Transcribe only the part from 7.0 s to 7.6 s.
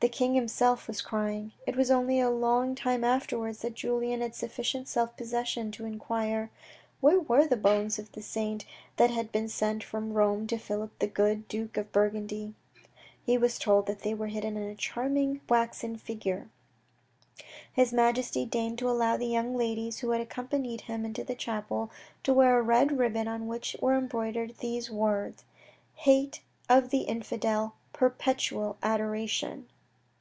where were the